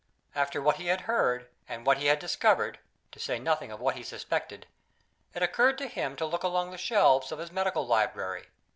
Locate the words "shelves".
6.79-7.31